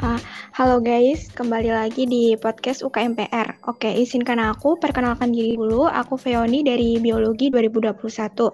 Uh, 0.00 0.16
halo 0.56 0.80
guys, 0.80 1.28
kembali 1.36 1.76
lagi 1.76 2.08
di 2.08 2.32
podcast 2.32 2.80
UKMPR. 2.80 3.60
Oke, 3.68 3.92
izinkan 4.00 4.40
aku 4.40 4.80
perkenalkan 4.80 5.28
diri 5.28 5.60
dulu. 5.60 5.92
Aku 5.92 6.16
Feoni 6.16 6.64
dari 6.64 6.96
Biologi 6.96 7.52
2021. 7.52 8.48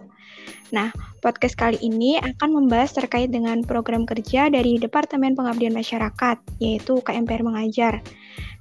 Nah, 0.74 0.90
podcast 1.22 1.54
kali 1.54 1.79
ini 1.79 2.19
akan 2.19 2.51
membahas 2.51 2.99
terkait 2.99 3.31
dengan 3.31 3.63
program 3.63 4.03
kerja 4.03 4.51
dari 4.51 4.74
Departemen 4.83 5.38
Pengabdian 5.38 5.71
Masyarakat, 5.71 6.43
yaitu 6.59 6.99
UKMPR 6.99 7.47
Mengajar. 7.47 8.03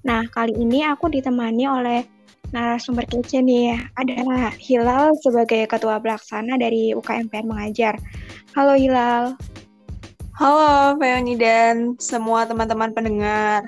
Nah, 0.05 0.29
kali 0.29 0.53
ini 0.53 0.85
aku 0.85 1.09
ditemani 1.09 1.65
oleh 1.65 2.05
narasumber 2.53 3.09
kece 3.09 3.41
nih. 3.41 3.81
Ada 3.97 4.53
Hilal 4.61 5.09
sebagai 5.25 5.65
Ketua 5.65 5.97
Pelaksana 5.97 6.61
dari 6.61 6.93
UKMPR 6.93 7.49
Mengajar. 7.49 7.97
Halo 8.53 8.77
Hilal. 8.77 9.54
Halo 10.35 10.99
Feoni 10.99 11.39
dan 11.39 11.95
semua 11.95 12.43
teman-teman 12.43 12.91
pendengar. 12.91 13.63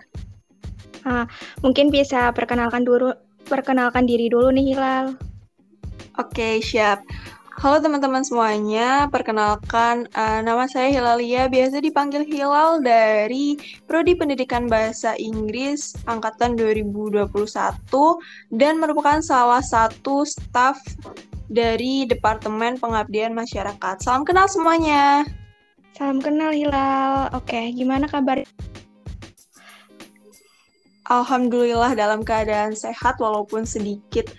Uh, 1.08 1.24
mungkin 1.64 1.88
bisa 1.88 2.36
perkenalkan 2.36 2.84
dulu 2.84 3.16
perkenalkan 3.48 4.04
diri 4.04 4.28
dulu 4.28 4.52
nih 4.52 4.76
Hilal. 4.76 5.16
Oke, 6.20 6.60
siap. 6.60 7.08
Halo 7.64 7.80
teman-teman 7.80 8.20
semuanya, 8.28 9.08
perkenalkan 9.08 10.12
uh, 10.12 10.44
nama 10.44 10.68
saya 10.68 10.92
Hilalia, 10.92 11.48
biasa 11.48 11.80
dipanggil 11.80 12.28
Hilal 12.28 12.84
dari 12.84 13.56
Prodi 13.88 14.20
Pendidikan 14.20 14.68
Bahasa 14.68 15.16
Inggris 15.16 15.96
angkatan 16.04 16.60
2021 16.60 17.32
dan 18.60 18.76
merupakan 18.76 19.24
salah 19.24 19.64
satu 19.64 20.28
staf 20.28 20.84
dari 21.48 22.04
Departemen 22.04 22.76
Pengabdian 22.76 23.32
Masyarakat. 23.32 24.04
Salam 24.04 24.28
kenal 24.28 24.52
semuanya. 24.52 25.24
Salam 25.98 26.22
kenal 26.22 26.54
Hilal. 26.54 27.34
Oke, 27.34 27.74
gimana 27.74 28.06
kabar? 28.06 28.46
Alhamdulillah 31.10 31.98
dalam 31.98 32.22
keadaan 32.22 32.78
sehat 32.78 33.18
walaupun 33.18 33.66
sedikit 33.66 34.30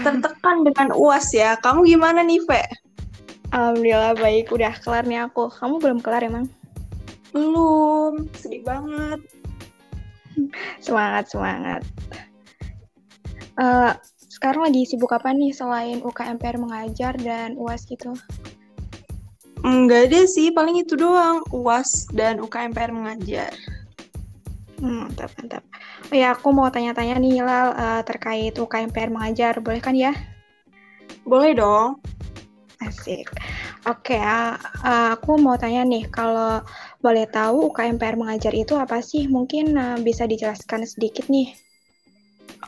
tertekan 0.00 0.64
dengan 0.64 0.96
UAS 0.96 1.36
ya. 1.36 1.60
Kamu 1.60 1.84
gimana 1.84 2.24
nih, 2.24 2.40
Ve? 2.48 2.64
Alhamdulillah 3.52 4.16
baik. 4.16 4.48
Udah 4.48 4.72
kelar 4.80 5.04
nih 5.04 5.28
aku. 5.28 5.52
Kamu 5.52 5.76
belum 5.76 6.00
kelar 6.00 6.24
emang? 6.24 6.48
Belum. 7.36 8.24
Sedih 8.32 8.64
banget. 8.64 9.20
semangat, 10.80 11.28
semangat. 11.28 11.84
Uh, 13.60 13.92
sekarang 14.32 14.72
lagi 14.72 14.88
sibuk 14.88 15.12
apa 15.12 15.36
nih 15.36 15.52
selain 15.52 16.00
UKMPR 16.00 16.56
mengajar 16.56 17.12
dan 17.20 17.60
UAS 17.60 17.84
gitu? 17.84 18.16
Enggak 19.60 20.08
ada 20.08 20.20
sih, 20.24 20.48
paling 20.48 20.80
itu 20.80 20.96
doang. 20.96 21.44
UAS 21.52 22.08
dan 22.16 22.40
UKMPR 22.40 22.92
mengajar. 22.92 23.52
Hmm, 24.80 25.04
mantap, 25.12 25.28
mantap. 25.36 25.62
Oh 26.08 26.16
ya, 26.16 26.32
aku 26.32 26.48
mau 26.56 26.72
tanya-tanya 26.72 27.20
nih, 27.20 27.44
Hilal, 27.44 27.76
uh, 27.76 28.00
terkait 28.00 28.56
UKMPR 28.56 29.12
mengajar. 29.12 29.60
Boleh 29.60 29.80
kan 29.84 29.92
ya? 29.92 30.16
Boleh 31.28 31.52
dong. 31.52 32.00
Asik. 32.80 33.28
Oke, 33.84 34.16
uh, 34.16 34.56
uh, 34.80 35.12
aku 35.12 35.36
mau 35.36 35.60
tanya 35.60 35.84
nih, 35.84 36.08
kalau 36.08 36.64
boleh 37.04 37.28
tahu 37.28 37.68
UKMPR 37.68 38.16
mengajar 38.16 38.56
itu 38.56 38.72
apa 38.80 39.04
sih? 39.04 39.28
Mungkin 39.28 39.76
uh, 39.76 39.96
bisa 40.00 40.24
dijelaskan 40.24 40.88
sedikit 40.88 41.28
nih. 41.28 41.52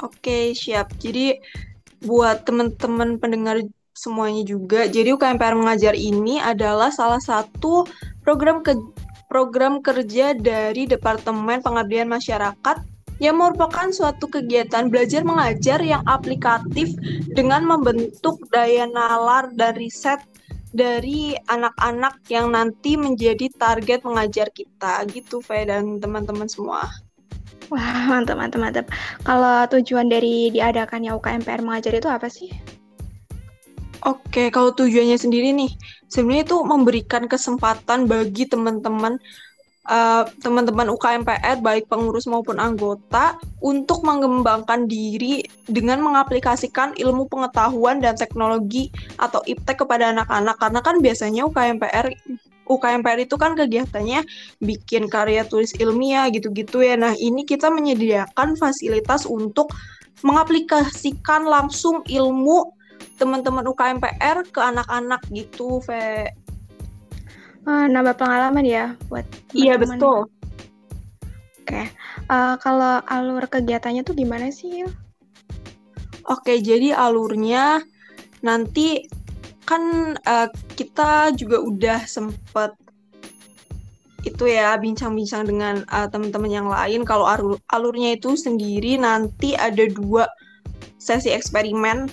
Oke, 0.04 0.52
siap. 0.52 0.92
Jadi, 1.00 1.40
buat 2.04 2.44
teman-teman 2.44 3.16
pendengar 3.16 3.64
semuanya 4.02 4.42
juga. 4.42 4.90
Jadi 4.90 5.14
UKMPR 5.14 5.54
Mengajar 5.54 5.94
ini 5.94 6.42
adalah 6.42 6.90
salah 6.90 7.22
satu 7.22 7.86
program 8.26 8.66
ke 8.66 8.74
program 9.30 9.78
kerja 9.78 10.34
dari 10.34 10.90
Departemen 10.90 11.62
Pengabdian 11.62 12.10
Masyarakat 12.10 12.82
yang 13.22 13.38
merupakan 13.38 13.86
suatu 13.94 14.26
kegiatan 14.26 14.90
belajar 14.90 15.22
mengajar 15.22 15.78
yang 15.78 16.02
aplikatif 16.10 16.90
dengan 17.30 17.62
membentuk 17.62 18.42
daya 18.50 18.90
nalar 18.90 19.54
dan 19.54 19.78
riset 19.78 20.18
dari 20.74 21.38
anak-anak 21.46 22.18
yang 22.26 22.50
nanti 22.50 22.98
menjadi 22.98 23.46
target 23.54 24.02
mengajar 24.02 24.50
kita 24.50 25.06
gitu, 25.14 25.38
Fe 25.38 25.68
dan 25.68 26.02
teman-teman 26.02 26.50
semua. 26.50 26.90
Wah, 27.70 28.04
mantap, 28.10 28.36
mantap, 28.36 28.60
mantap. 28.60 28.86
Kalau 29.22 29.64
tujuan 29.78 30.10
dari 30.10 30.50
diadakannya 30.50 31.14
UKMPR 31.14 31.62
mengajar 31.62 31.94
itu 31.94 32.08
apa 32.10 32.26
sih? 32.26 32.50
Oke, 34.02 34.50
kalau 34.50 34.74
tujuannya 34.74 35.14
sendiri 35.14 35.54
nih, 35.54 35.70
sebenarnya 36.10 36.44
itu 36.50 36.58
memberikan 36.66 37.30
kesempatan 37.30 38.10
bagi 38.10 38.50
teman-teman 38.50 39.14
uh, 39.86 40.26
teman-teman 40.42 40.90
UKMPR 40.90 41.62
baik 41.62 41.86
pengurus 41.86 42.26
maupun 42.26 42.58
anggota 42.58 43.38
untuk 43.62 44.02
mengembangkan 44.02 44.90
diri 44.90 45.46
dengan 45.70 46.02
mengaplikasikan 46.02 46.98
ilmu 46.98 47.30
pengetahuan 47.30 48.02
dan 48.02 48.18
teknologi 48.18 48.90
atau 49.22 49.38
IPTEK 49.46 49.86
kepada 49.86 50.10
anak-anak 50.10 50.58
karena 50.58 50.80
kan 50.82 50.96
biasanya 50.98 51.46
UKMPR 51.46 52.10
UKMPR 52.62 53.26
itu 53.26 53.36
kan 53.38 53.58
kegiatannya 53.58 54.22
bikin 54.62 55.10
karya 55.10 55.42
tulis 55.46 55.74
ilmiah 55.78 56.30
gitu-gitu 56.30 56.82
ya. 56.82 56.94
Nah, 56.94 57.12
ini 57.18 57.42
kita 57.42 57.68
menyediakan 57.68 58.54
fasilitas 58.54 59.26
untuk 59.26 59.74
mengaplikasikan 60.22 61.42
langsung 61.42 62.06
ilmu 62.06 62.81
teman-teman 63.22 63.62
UKMPR 63.70 64.50
ke 64.50 64.58
anak-anak 64.58 65.22
gitu, 65.30 65.78
Ve. 65.86 66.26
Uh, 67.62 67.86
nambah 67.86 68.18
pengalaman 68.18 68.66
ya 68.66 68.98
buat 69.06 69.22
teman-teman. 69.54 69.54
Iya, 69.54 69.74
betul. 69.78 70.18
Oke, 71.62 71.82
uh, 72.26 72.58
kalau 72.58 72.98
alur 73.06 73.46
kegiatannya 73.46 74.02
tuh 74.02 74.18
gimana 74.18 74.50
sih? 74.50 74.82
Oke, 76.26 76.58
jadi 76.58 76.90
alurnya 76.90 77.78
nanti 78.42 79.06
kan 79.62 80.14
uh, 80.26 80.50
kita 80.74 81.30
juga 81.38 81.62
udah 81.62 82.02
sempet 82.02 82.74
itu 84.26 84.50
ya 84.50 84.74
bincang-bincang 84.78 85.46
dengan 85.46 85.74
uh, 85.90 86.06
teman-teman 86.10 86.50
yang 86.50 86.68
lain 86.70 87.02
kalau 87.06 87.26
alur 87.26 87.58
alurnya 87.70 88.18
itu 88.18 88.38
sendiri 88.38 88.98
nanti 88.98 89.54
ada 89.58 89.86
dua 89.90 90.30
sesi 90.98 91.34
eksperimen 91.34 92.06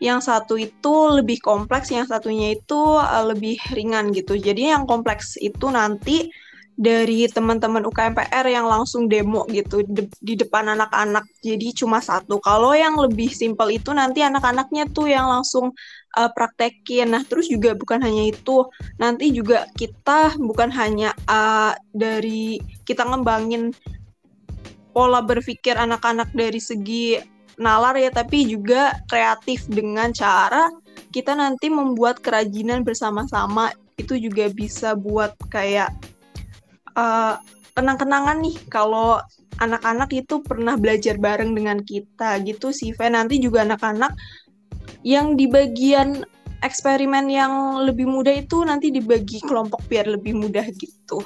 yang 0.00 0.24
satu 0.24 0.56
itu 0.56 0.94
lebih 1.12 1.44
kompleks, 1.44 1.92
yang 1.92 2.08
satunya 2.08 2.56
itu 2.56 2.80
uh, 2.96 3.24
lebih 3.28 3.60
ringan 3.76 4.10
gitu. 4.16 4.34
Jadi 4.40 4.72
yang 4.72 4.88
kompleks 4.88 5.36
itu 5.36 5.68
nanti 5.68 6.32
dari 6.80 7.28
teman-teman 7.28 7.84
UKMPR 7.84 8.48
yang 8.48 8.64
langsung 8.64 9.04
demo 9.04 9.44
gitu 9.52 9.84
de 9.84 10.08
di 10.24 10.32
depan 10.40 10.72
anak-anak. 10.72 11.28
Jadi 11.44 11.76
cuma 11.76 12.00
satu. 12.00 12.40
Kalau 12.40 12.72
yang 12.72 12.96
lebih 12.96 13.28
simpel 13.28 13.76
itu 13.76 13.92
nanti 13.92 14.24
anak-anaknya 14.24 14.88
tuh 14.88 15.12
yang 15.12 15.28
langsung 15.28 15.76
uh, 16.16 16.30
praktekin. 16.32 17.12
Nah, 17.12 17.20
terus 17.28 17.52
juga 17.52 17.76
bukan 17.76 18.00
hanya 18.00 18.32
itu. 18.32 18.64
Nanti 18.96 19.28
juga 19.36 19.68
kita 19.76 20.40
bukan 20.40 20.72
hanya 20.72 21.12
uh, 21.28 21.76
dari 21.92 22.56
kita 22.88 23.04
ngembangin 23.04 23.76
pola 24.96 25.20
berpikir 25.20 25.76
anak-anak 25.76 26.32
dari 26.32 26.58
segi 26.58 27.20
nalar 27.60 27.94
ya 28.00 28.08
tapi 28.08 28.48
juga 28.48 28.96
kreatif 29.06 29.68
dengan 29.68 30.10
cara 30.16 30.72
kita 31.12 31.36
nanti 31.36 31.68
membuat 31.68 32.24
kerajinan 32.24 32.80
bersama-sama 32.82 33.70
itu 34.00 34.16
juga 34.16 34.48
bisa 34.48 34.96
buat 34.96 35.36
kayak 35.52 35.92
uh, 36.96 37.36
kenang-kenangan 37.76 38.40
nih 38.40 38.56
kalau 38.72 39.20
anak-anak 39.60 40.08
itu 40.16 40.40
pernah 40.40 40.80
belajar 40.80 41.20
bareng 41.20 41.52
dengan 41.52 41.84
kita 41.84 42.40
gitu 42.48 42.72
sih 42.72 42.96
Ve 42.96 43.12
nanti 43.12 43.36
juga 43.36 43.68
anak-anak 43.68 44.16
yang 45.04 45.36
di 45.36 45.44
bagian 45.44 46.24
eksperimen 46.60 47.28
yang 47.28 47.84
lebih 47.84 48.04
mudah 48.08 48.36
itu 48.36 48.64
nanti 48.64 48.92
dibagi 48.92 49.40
kelompok 49.44 49.80
biar 49.88 50.08
lebih 50.08 50.36
mudah 50.36 50.64
gitu. 50.76 51.20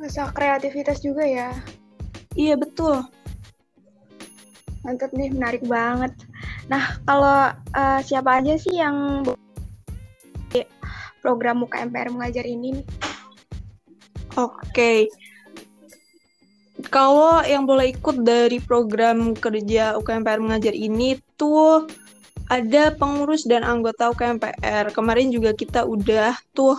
Masa 0.00 0.30
kreativitas 0.32 1.04
juga 1.04 1.26
ya? 1.26 1.52
Iya 2.38 2.54
betul. 2.56 3.02
Mantap 4.88 5.12
nih, 5.12 5.28
menarik 5.36 5.60
banget. 5.68 6.16
Nah, 6.72 6.96
kalau 7.04 7.52
uh, 7.52 8.00
siapa 8.00 8.40
aja 8.40 8.56
sih 8.56 8.80
yang 8.80 9.20
program 11.20 11.60
UKMPR 11.60 12.08
mengajar 12.08 12.48
ini 12.48 12.80
Oke. 14.38 14.64
Okay. 14.70 15.00
Kalau 16.88 17.42
yang 17.42 17.66
boleh 17.66 17.90
ikut 17.90 18.22
dari 18.22 18.62
program 18.62 19.34
kerja 19.34 19.98
UKMPR 19.98 20.38
mengajar 20.38 20.70
ini 20.72 21.18
tuh 21.34 21.90
ada 22.46 22.94
pengurus 22.94 23.42
dan 23.44 23.66
anggota 23.66 24.14
UKMPR. 24.14 24.94
Kemarin 24.94 25.34
juga 25.34 25.52
kita 25.58 25.82
udah 25.82 26.38
tuh 26.54 26.78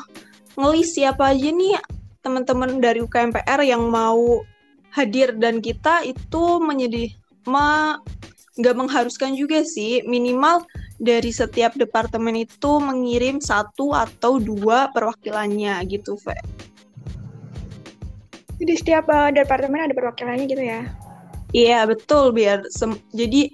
ngelis 0.56 0.96
siapa 0.96 1.36
aja 1.36 1.52
nih 1.52 1.76
teman-teman 2.24 2.80
dari 2.80 3.04
UKMPR 3.04 3.60
yang 3.68 3.92
mau 3.92 4.40
hadir 4.96 5.36
dan 5.36 5.60
kita 5.60 6.08
itu 6.08 6.64
menjadi 6.64 7.12
ma 7.48 8.00
nggak 8.60 8.76
mengharuskan 8.76 9.40
juga 9.40 9.64
sih 9.64 10.04
minimal 10.04 10.68
dari 11.00 11.32
setiap 11.32 11.80
departemen 11.80 12.44
itu 12.44 12.82
mengirim 12.84 13.40
satu 13.40 13.96
atau 13.96 14.36
dua 14.36 14.92
perwakilannya 14.92 15.80
gitu, 15.88 16.20
Ve. 16.28 16.36
Jadi 18.60 18.74
setiap 18.76 19.08
uh, 19.08 19.32
departemen 19.32 19.88
ada 19.88 19.96
perwakilannya 19.96 20.46
gitu 20.52 20.64
ya? 20.64 20.84
Iya 21.56 21.88
betul 21.88 22.36
biar 22.36 22.62
jadi 23.16 23.50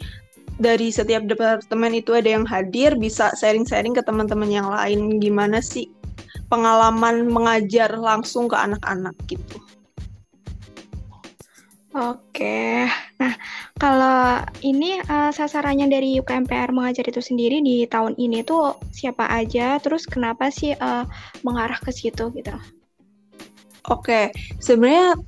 dari 0.57 0.87
setiap 0.91 1.27
departemen 1.27 1.95
itu 1.95 2.15
ada 2.15 2.27
yang 2.27 2.43
hadir 2.47 2.95
bisa 2.95 3.31
sharing-sharing 3.37 3.95
ke 3.95 4.01
teman-teman 4.03 4.49
yang 4.51 4.67
lain 4.67 5.19
gimana 5.19 5.59
sih 5.61 5.87
pengalaman 6.47 7.27
mengajar 7.27 7.91
langsung 7.95 8.47
ke 8.47 8.55
anak-anak 8.55 9.15
gitu. 9.29 9.59
Oke, 11.95 12.91
nah 13.15 13.35
kalau 13.75 14.39
ini 14.63 15.03
uh, 15.03 15.35
sasarannya 15.35 15.91
dari 15.91 16.15
UKMPR 16.23 16.71
mengajar 16.71 17.03
itu 17.11 17.19
sendiri 17.19 17.59
di 17.59 17.83
tahun 17.83 18.15
ini 18.15 18.39
tuh 18.47 18.79
siapa 18.95 19.27
aja, 19.27 19.75
terus 19.83 20.07
kenapa 20.07 20.47
sih 20.47 20.71
uh, 20.79 21.03
mengarah 21.43 21.75
ke 21.83 21.91
situ 21.91 22.31
gitu? 22.31 22.55
Oke, 23.91 24.31
sebenarnya 24.63 25.19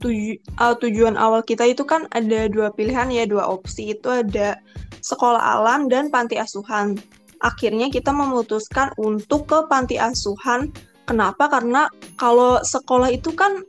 tuju 0.00 0.40
uh, 0.56 0.74
tujuan 0.80 1.20
awal 1.20 1.44
kita 1.44 1.68
itu 1.68 1.84
kan 1.84 2.08
ada 2.16 2.48
dua 2.48 2.72
pilihan 2.72 3.12
ya, 3.12 3.28
dua 3.28 3.52
opsi 3.52 3.92
itu 3.92 4.08
ada 4.08 4.56
sekolah 5.04 5.60
alam 5.60 5.92
dan 5.92 6.08
panti 6.08 6.40
asuhan. 6.40 6.96
Akhirnya 7.44 7.92
kita 7.92 8.16
memutuskan 8.16 8.96
untuk 8.96 9.44
ke 9.44 9.68
panti 9.68 10.00
asuhan. 10.00 10.72
Kenapa? 11.04 11.52
Karena 11.52 11.90
kalau 12.16 12.64
sekolah 12.64 13.12
itu 13.12 13.34
kan 13.36 13.60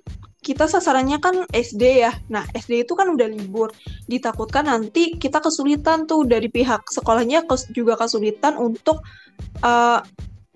kita 0.41 0.65
sasarannya 0.65 1.21
kan 1.21 1.45
SD 1.53 2.01
ya. 2.01 2.11
Nah, 2.33 2.41
SD 2.57 2.89
itu 2.89 2.97
kan 2.97 3.13
udah 3.13 3.29
libur. 3.29 3.69
Ditakutkan 4.09 4.65
nanti 4.65 5.13
kita 5.21 5.37
kesulitan 5.37 6.09
tuh 6.09 6.25
dari 6.25 6.49
pihak 6.49 6.89
sekolahnya 6.89 7.45
juga 7.69 7.93
kesulitan 7.93 8.57
untuk 8.57 9.05
uh, 9.61 10.01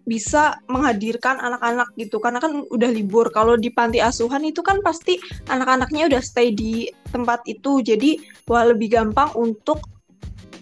bisa 0.05 0.61
menghadirkan 0.69 1.41
anak-anak 1.41 1.89
gitu 2.01 2.17
karena 2.17 2.41
kan 2.41 2.65
udah 2.65 2.89
libur. 2.89 3.29
Kalau 3.29 3.61
di 3.61 3.69
panti 3.69 4.01
asuhan 4.01 4.41
itu 4.41 4.65
kan 4.65 4.81
pasti 4.81 5.21
anak-anaknya 5.53 6.09
udah 6.09 6.21
stay 6.21 6.49
di 6.49 6.89
tempat 7.13 7.45
itu. 7.45 7.85
Jadi 7.85 8.17
wah 8.49 8.65
lebih 8.65 8.89
gampang 8.89 9.29
untuk 9.37 9.85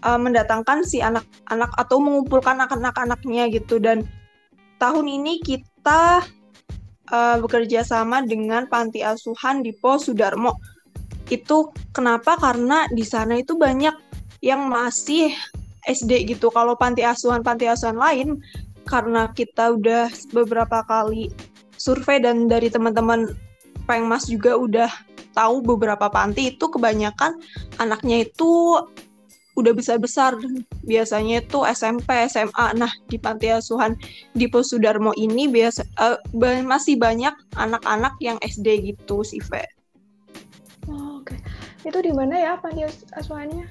uh, 0.03 0.19
mendatangkan 0.19 0.83
si 0.83 0.99
anak-anak 0.99 1.71
atau 1.79 2.03
mengumpulkan 2.03 2.59
anak-anaknya 2.59 3.47
gitu 3.55 3.79
dan 3.79 4.03
tahun 4.83 5.07
ini 5.07 5.39
kita 5.39 6.27
uh, 7.09 7.37
bekerja 7.41 7.83
sama 7.83 8.23
dengan 8.23 8.69
panti 8.69 9.03
asuhan 9.03 9.65
di 9.65 9.75
Pos 9.75 10.07
Sudarmo. 10.07 10.55
Itu 11.27 11.73
kenapa? 11.91 12.37
Karena 12.37 12.85
di 12.91 13.03
sana 13.03 13.39
itu 13.39 13.57
banyak 13.57 13.95
yang 14.43 14.67
masih 14.67 15.31
SD 15.87 16.35
gitu. 16.35 16.51
Kalau 16.51 16.75
panti 16.79 17.03
asuhan 17.03 17.43
panti 17.43 17.67
asuhan 17.67 17.99
lain 17.99 18.39
karena 18.87 19.31
kita 19.31 19.75
udah 19.79 20.11
beberapa 20.35 20.83
kali 20.87 21.31
survei 21.79 22.19
dan 22.19 22.47
dari 22.47 22.67
teman-teman 22.67 23.31
Pengmas 23.83 24.31
juga 24.31 24.55
udah 24.55 24.87
tahu 25.35 25.59
beberapa 25.59 26.07
panti 26.07 26.55
itu 26.55 26.71
kebanyakan 26.71 27.35
anaknya 27.81 28.23
itu 28.23 28.79
udah 29.53 29.73
besar-besar 29.73 30.33
biasanya 30.81 31.45
itu 31.45 31.61
SMP 31.69 32.09
SMA 32.25 32.73
nah 32.73 32.89
di 33.05 33.21
panti 33.21 33.53
asuhan 33.53 33.93
di 34.33 34.49
Posudarmo 34.49 35.13
ini 35.13 35.45
biasa 35.45 35.85
uh, 36.01 36.17
masih 36.65 36.97
banyak 36.97 37.33
anak-anak 37.53 38.17
yang 38.17 38.37
SD 38.41 38.93
gitu 38.93 39.21
sih 39.21 39.41
Ve. 39.45 39.61
Oh, 40.89 41.21
Oke, 41.21 41.37
okay. 41.37 41.39
itu 41.87 41.99
di 42.01 42.11
mana 42.11 42.35
ya 42.35 42.53
panti 42.57 42.83
asuhannya? 43.15 43.69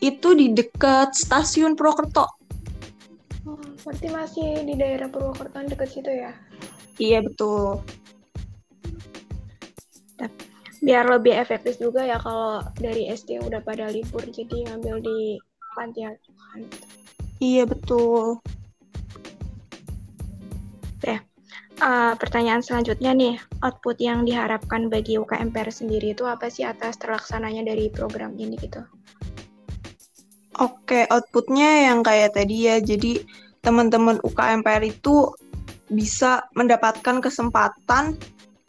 Itu 0.00 0.32
di 0.32 0.50
dekat 0.56 1.12
stasiun 1.12 1.76
Purwokerto. 1.76 2.26
Oh, 3.44 3.60
berarti 3.84 4.08
masih 4.08 4.64
di 4.64 4.74
daerah 4.74 5.12
Purwokerto 5.12 5.60
dekat 5.68 5.88
situ 5.92 6.10
ya? 6.10 6.32
Iya 6.96 7.24
betul 7.24 7.84
biar 10.80 11.04
lebih 11.04 11.36
efektif 11.36 11.76
juga 11.76 12.04
ya 12.04 12.16
kalau 12.16 12.64
dari 12.80 13.12
SD 13.12 13.40
udah 13.44 13.60
pada 13.60 13.92
libur 13.92 14.24
jadi 14.24 14.68
ngambil 14.72 15.04
di 15.04 15.36
panti 15.76 16.04
asuhan. 16.04 16.60
Iya 17.40 17.64
betul. 17.68 18.40
Deh, 21.00 21.20
uh, 21.80 22.12
pertanyaan 22.20 22.60
selanjutnya 22.60 23.16
nih, 23.16 23.36
output 23.64 23.96
yang 24.00 24.28
diharapkan 24.28 24.92
bagi 24.92 25.16
UKMPR 25.16 25.72
sendiri 25.72 26.12
itu 26.12 26.28
apa 26.28 26.52
sih 26.52 26.68
atas 26.68 27.00
terlaksananya 27.00 27.64
dari 27.64 27.88
program 27.88 28.36
ini 28.36 28.60
gitu? 28.60 28.84
Oke, 30.60 31.08
outputnya 31.08 31.88
yang 31.88 32.04
kayak 32.04 32.36
tadi 32.36 32.68
ya, 32.68 32.76
jadi 32.84 33.24
teman-teman 33.64 34.20
UKMPR 34.20 34.84
itu 34.84 35.32
bisa 35.88 36.44
mendapatkan 36.52 37.24
kesempatan 37.24 38.20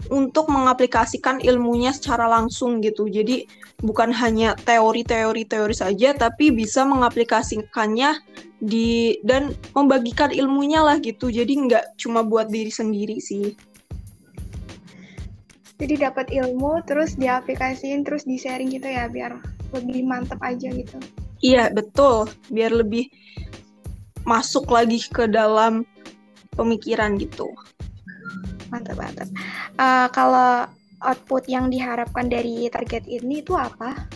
untuk 0.10 0.50
mengaplikasikan 0.50 1.44
ilmunya 1.44 1.94
secara 1.94 2.26
langsung 2.26 2.82
gitu. 2.82 3.06
Jadi 3.06 3.46
bukan 3.84 4.10
hanya 4.10 4.58
teori-teori-teori 4.58 5.76
saja, 5.76 6.18
tapi 6.18 6.50
bisa 6.50 6.82
mengaplikasikannya 6.88 8.18
di 8.62 9.22
dan 9.22 9.54
membagikan 9.78 10.34
ilmunya 10.34 10.82
lah 10.82 10.98
gitu. 10.98 11.30
Jadi 11.30 11.70
nggak 11.70 12.02
cuma 12.02 12.26
buat 12.26 12.50
diri 12.50 12.74
sendiri 12.74 13.22
sih. 13.22 13.54
Jadi 15.82 15.98
dapat 15.98 16.30
ilmu 16.30 16.86
terus 16.86 17.18
diaplikasiin 17.18 18.06
terus 18.06 18.26
di 18.26 18.38
sharing 18.38 18.70
gitu 18.70 18.86
ya 18.86 19.10
biar 19.10 19.42
lebih 19.74 20.06
mantep 20.06 20.38
aja 20.42 20.70
gitu. 20.70 20.98
Iya 21.42 21.74
betul, 21.74 22.30
biar 22.54 22.70
lebih 22.70 23.10
masuk 24.22 24.70
lagi 24.70 25.02
ke 25.10 25.26
dalam 25.26 25.82
pemikiran 26.54 27.18
gitu 27.18 27.50
mantap 28.72 28.96
mantap. 28.98 29.28
Uh, 29.76 30.08
kalau 30.16 30.66
output 31.04 31.46
yang 31.52 31.68
diharapkan 31.68 32.32
dari 32.32 32.72
target 32.72 33.04
ini 33.06 33.44
itu 33.44 33.54
apa? 33.54 34.08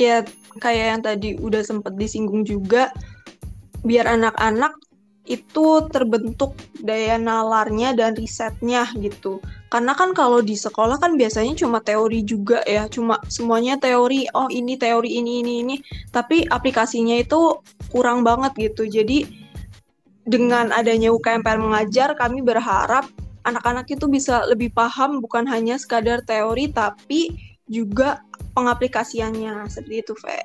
Ya 0.00 0.24
kayak 0.58 0.86
yang 0.96 1.02
tadi 1.04 1.28
udah 1.36 1.60
sempat 1.60 1.94
disinggung 2.00 2.48
juga, 2.48 2.88
biar 3.84 4.08
anak-anak 4.08 4.72
itu 5.28 5.86
terbentuk 5.92 6.56
daya 6.82 7.20
nalarnya 7.20 7.94
dan 7.94 8.16
risetnya 8.16 8.88
gitu. 8.98 9.38
Karena 9.70 9.94
kan 9.94 10.10
kalau 10.16 10.42
di 10.42 10.58
sekolah 10.58 10.98
kan 10.98 11.14
biasanya 11.14 11.54
cuma 11.54 11.78
teori 11.78 12.24
juga 12.24 12.64
ya, 12.66 12.88
cuma 12.90 13.20
semuanya 13.28 13.76
teori. 13.78 14.26
Oh 14.34 14.48
ini 14.50 14.74
teori 14.74 15.20
ini 15.20 15.44
ini 15.44 15.52
ini, 15.62 15.76
tapi 16.10 16.48
aplikasinya 16.48 17.14
itu 17.20 17.60
kurang 17.92 18.24
banget 18.26 18.56
gitu. 18.72 18.88
Jadi 18.88 19.39
dengan 20.28 20.72
adanya 20.74 21.08
UKMPR 21.14 21.60
mengajar, 21.60 22.12
kami 22.16 22.44
berharap 22.44 23.08
anak-anak 23.48 23.88
itu 23.88 24.04
bisa 24.04 24.44
lebih 24.44 24.68
paham 24.72 25.24
bukan 25.24 25.48
hanya 25.48 25.80
sekadar 25.80 26.20
teori, 26.24 26.68
tapi 26.68 27.32
juga 27.70 28.20
pengaplikasiannya. 28.52 29.64
Seperti 29.70 29.96
itu, 30.04 30.12
Fe. 30.18 30.44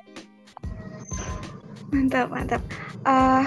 Mantap, 1.92 2.32
mantap. 2.32 2.62
Uh, 3.06 3.44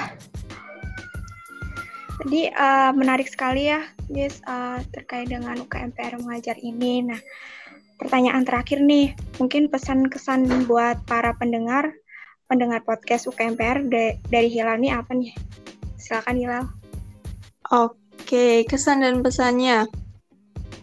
jadi 2.24 2.52
uh, 2.56 2.92
menarik 2.94 3.28
sekali 3.28 3.72
ya, 3.72 3.84
guys, 4.12 4.44
uh, 4.46 4.80
terkait 4.92 5.32
dengan 5.32 5.60
UKMPR 5.60 6.20
mengajar 6.20 6.56
ini. 6.60 7.04
Nah, 7.04 7.20
pertanyaan 8.00 8.44
terakhir 8.48 8.80
nih, 8.84 9.16
mungkin 9.40 9.68
pesan-kesan 9.68 10.68
buat 10.68 11.04
para 11.08 11.36
pendengar, 11.36 11.92
pendengar 12.48 12.84
podcast 12.84 13.28
UKMPR 13.28 13.88
dari 14.28 14.48
Hilani 14.52 14.92
apa 14.92 15.12
nih? 15.16 15.32
Silakan 16.10 16.42
Hilal. 16.42 16.66
Oke, 17.70 18.66
kesan 18.66 19.06
dan 19.06 19.22
pesannya. 19.22 19.86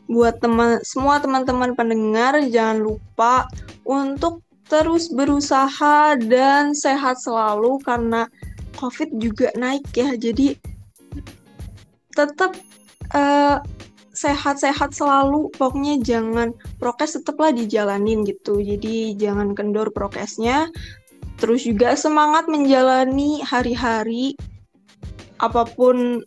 Buat 0.06 0.38
teman 0.38 0.78
semua 0.86 1.18
teman-teman 1.18 1.74
pendengar 1.74 2.38
jangan 2.46 2.78
lupa 2.78 3.50
untuk 3.82 4.46
terus 4.70 5.10
berusaha 5.10 6.14
dan 6.30 6.78
sehat 6.78 7.18
selalu 7.18 7.82
karena 7.82 8.30
COVID 8.78 9.18
juga 9.18 9.50
naik 9.58 9.90
ya. 9.98 10.14
Jadi 10.14 10.54
tetap 12.14 12.54
uh, 13.10 13.58
sehat-sehat 14.14 14.94
selalu. 14.94 15.50
Pokoknya 15.58 15.98
jangan 16.06 16.54
prokes 16.78 17.18
tetaplah 17.18 17.50
dijalanin 17.50 18.22
gitu. 18.22 18.62
Jadi 18.62 19.18
jangan 19.18 19.58
kendor 19.58 19.90
prokesnya. 19.90 20.70
Terus 21.42 21.66
juga 21.66 21.98
semangat 21.98 22.46
menjalani 22.46 23.42
hari-hari 23.42 24.38
apa 25.42 25.68
pun 25.68 26.22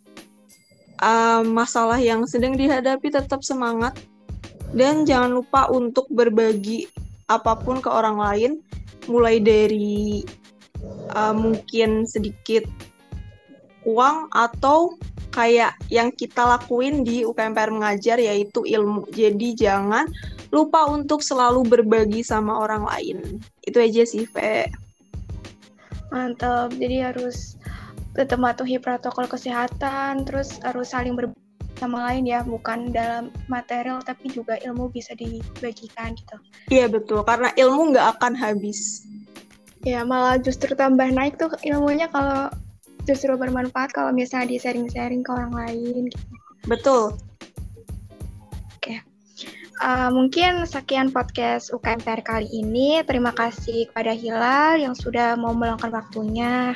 uh, 1.01 1.41
masalah 1.45 1.97
yang 1.97 2.27
sedang 2.29 2.53
dihadapi 2.53 3.09
tetap 3.09 3.41
semangat 3.41 3.97
dan 4.75 5.05
jangan 5.05 5.41
lupa 5.41 5.65
untuk 5.73 6.05
berbagi 6.13 6.85
apa 7.29 7.57
pun 7.57 7.81
ke 7.81 7.89
orang 7.89 8.17
lain 8.17 8.51
mulai 9.09 9.41
dari 9.41 10.21
uh, 11.13 11.33
mungkin 11.33 12.05
sedikit 12.05 12.65
uang 13.87 14.29
atau 14.33 14.93
kayak 15.29 15.77
yang 15.93 16.09
kita 16.13 16.41
lakuin 16.41 17.05
di 17.05 17.23
UKMPR 17.25 17.69
mengajar 17.69 18.17
yaitu 18.17 18.65
ilmu. 18.65 19.05
Jadi 19.13 19.55
jangan 19.55 20.09
lupa 20.49 20.89
untuk 20.89 21.21
selalu 21.21 21.65
berbagi 21.65 22.25
sama 22.25 22.57
orang 22.57 22.85
lain. 22.89 23.17
Itu 23.61 23.77
aja 23.77 24.03
sih, 24.05 24.25
Ve. 24.33 24.69
Mantap. 26.09 26.73
Jadi 26.73 26.97
harus 27.05 27.58
tetap 28.17 28.41
mematuhi 28.41 28.81
protokol 28.81 29.29
kesehatan, 29.29 30.25
terus 30.25 30.57
harus 30.65 30.91
saling 30.91 31.13
ber 31.13 31.29
sama 31.79 32.11
lain 32.11 32.27
ya, 32.27 32.43
bukan 32.43 32.91
dalam 32.91 33.31
material 33.47 34.03
tapi 34.03 34.27
juga 34.27 34.59
ilmu 34.59 34.91
bisa 34.91 35.15
dibagikan 35.15 36.11
gitu. 36.11 36.35
Iya 36.67 36.91
betul, 36.91 37.23
karena 37.23 37.55
ilmu 37.55 37.95
nggak 37.95 38.19
akan 38.19 38.35
habis. 38.35 39.07
Ya 39.87 40.03
malah 40.03 40.35
justru 40.35 40.75
tambah 40.75 41.07
naik 41.07 41.39
tuh 41.39 41.55
ilmunya 41.63 42.11
kalau 42.11 42.51
justru 43.07 43.31
bermanfaat 43.39 43.95
kalau 43.95 44.11
misalnya 44.11 44.51
di 44.51 44.57
sharing-sharing 44.59 45.23
ke 45.23 45.31
orang 45.31 45.55
lain. 45.55 46.11
Gitu. 46.11 46.25
Betul. 46.67 47.15
Oke. 48.75 48.99
Uh, 49.79 50.11
mungkin 50.11 50.67
sekian 50.67 51.15
podcast 51.15 51.71
UKMPR 51.71 52.21
kali 52.27 52.51
ini. 52.51 52.99
Terima 53.07 53.31
kasih 53.31 53.87
kepada 53.87 54.11
Hilal 54.11 54.83
yang 54.83 54.93
sudah 54.99 55.39
mau 55.39 55.55
meluangkan 55.55 55.95
waktunya. 55.95 56.75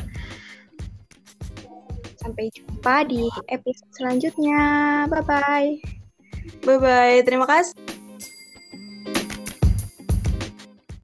Sampai 2.23 2.47
jumpa 2.55 3.03
di 3.03 3.27
episode 3.51 3.91
selanjutnya. 3.99 4.63
Bye-bye. 5.11 5.69
Bye-bye. 6.63 7.19
Terima 7.27 7.43
kasih. 7.43 7.92